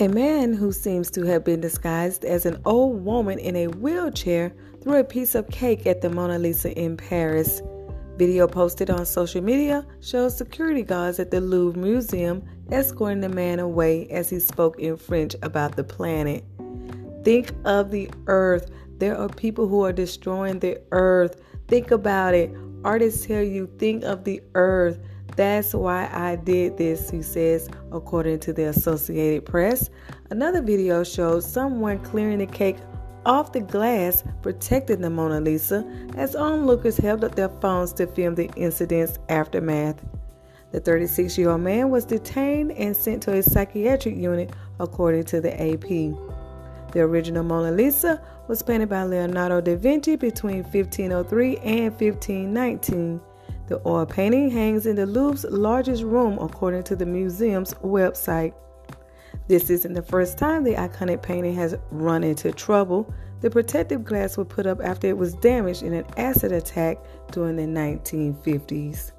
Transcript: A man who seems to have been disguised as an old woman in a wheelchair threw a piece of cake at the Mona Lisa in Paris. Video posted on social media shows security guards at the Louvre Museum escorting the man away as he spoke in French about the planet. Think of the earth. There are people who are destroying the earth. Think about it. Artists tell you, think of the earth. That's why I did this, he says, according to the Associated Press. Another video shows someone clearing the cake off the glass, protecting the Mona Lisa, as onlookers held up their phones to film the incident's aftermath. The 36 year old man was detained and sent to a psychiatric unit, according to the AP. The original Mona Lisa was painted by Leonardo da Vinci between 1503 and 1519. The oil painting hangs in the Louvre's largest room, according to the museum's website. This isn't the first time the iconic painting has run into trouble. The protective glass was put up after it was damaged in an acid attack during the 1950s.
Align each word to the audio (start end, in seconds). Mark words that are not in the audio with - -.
A 0.00 0.08
man 0.08 0.54
who 0.54 0.72
seems 0.72 1.10
to 1.10 1.26
have 1.26 1.44
been 1.44 1.60
disguised 1.60 2.24
as 2.24 2.46
an 2.46 2.62
old 2.64 3.04
woman 3.04 3.38
in 3.38 3.54
a 3.54 3.66
wheelchair 3.66 4.50
threw 4.80 4.98
a 4.98 5.04
piece 5.04 5.34
of 5.34 5.50
cake 5.50 5.86
at 5.86 6.00
the 6.00 6.08
Mona 6.08 6.38
Lisa 6.38 6.72
in 6.72 6.96
Paris. 6.96 7.60
Video 8.16 8.46
posted 8.46 8.88
on 8.88 9.04
social 9.04 9.42
media 9.42 9.86
shows 10.00 10.34
security 10.34 10.82
guards 10.82 11.20
at 11.20 11.30
the 11.30 11.38
Louvre 11.38 11.78
Museum 11.78 12.42
escorting 12.70 13.20
the 13.20 13.28
man 13.28 13.58
away 13.58 14.08
as 14.08 14.30
he 14.30 14.40
spoke 14.40 14.80
in 14.80 14.96
French 14.96 15.36
about 15.42 15.76
the 15.76 15.84
planet. 15.84 16.46
Think 17.22 17.52
of 17.66 17.90
the 17.90 18.08
earth. 18.26 18.70
There 18.96 19.18
are 19.18 19.28
people 19.28 19.68
who 19.68 19.84
are 19.84 19.92
destroying 19.92 20.60
the 20.60 20.80
earth. 20.92 21.42
Think 21.68 21.90
about 21.90 22.32
it. 22.32 22.50
Artists 22.84 23.26
tell 23.26 23.42
you, 23.42 23.66
think 23.78 24.04
of 24.04 24.24
the 24.24 24.40
earth. 24.54 24.98
That's 25.36 25.74
why 25.74 26.08
I 26.12 26.36
did 26.36 26.76
this, 26.76 27.10
he 27.10 27.22
says, 27.22 27.68
according 27.92 28.40
to 28.40 28.52
the 28.52 28.64
Associated 28.64 29.46
Press. 29.46 29.90
Another 30.30 30.60
video 30.60 31.04
shows 31.04 31.50
someone 31.50 31.98
clearing 32.00 32.38
the 32.38 32.46
cake 32.46 32.76
off 33.26 33.52
the 33.52 33.60
glass, 33.60 34.24
protecting 34.42 35.00
the 35.00 35.10
Mona 35.10 35.40
Lisa, 35.40 35.84
as 36.16 36.34
onlookers 36.34 36.96
held 36.96 37.24
up 37.24 37.34
their 37.34 37.48
phones 37.48 37.92
to 37.94 38.06
film 38.06 38.34
the 38.34 38.50
incident's 38.56 39.18
aftermath. 39.28 40.02
The 40.72 40.80
36 40.80 41.36
year 41.36 41.50
old 41.50 41.62
man 41.62 41.90
was 41.90 42.04
detained 42.04 42.72
and 42.72 42.96
sent 42.96 43.22
to 43.24 43.34
a 43.34 43.42
psychiatric 43.42 44.16
unit, 44.16 44.52
according 44.78 45.24
to 45.24 45.40
the 45.40 45.52
AP. 45.52 45.88
The 46.92 47.00
original 47.00 47.44
Mona 47.44 47.72
Lisa 47.72 48.22
was 48.48 48.62
painted 48.62 48.88
by 48.88 49.04
Leonardo 49.04 49.60
da 49.60 49.76
Vinci 49.76 50.16
between 50.16 50.62
1503 50.62 51.56
and 51.58 51.90
1519. 51.92 53.20
The 53.70 53.80
oil 53.86 54.04
painting 54.04 54.50
hangs 54.50 54.84
in 54.84 54.96
the 54.96 55.06
Louvre's 55.06 55.44
largest 55.44 56.02
room, 56.02 56.40
according 56.40 56.82
to 56.82 56.96
the 56.96 57.06
museum's 57.06 57.72
website. 57.74 58.52
This 59.46 59.70
isn't 59.70 59.92
the 59.92 60.02
first 60.02 60.36
time 60.38 60.64
the 60.64 60.74
iconic 60.74 61.22
painting 61.22 61.54
has 61.54 61.76
run 61.92 62.24
into 62.24 62.50
trouble. 62.50 63.14
The 63.42 63.48
protective 63.48 64.02
glass 64.02 64.36
was 64.36 64.48
put 64.48 64.66
up 64.66 64.80
after 64.82 65.06
it 65.06 65.16
was 65.16 65.34
damaged 65.34 65.84
in 65.84 65.92
an 65.92 66.04
acid 66.16 66.50
attack 66.50 66.98
during 67.30 67.54
the 67.54 67.62
1950s. 67.62 69.12